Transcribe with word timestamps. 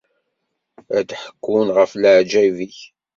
Ad 0.97 1.09
ḥekkun 1.21 1.67
ɣef 1.77 1.91
leɛǧayeb-ik. 2.01 2.77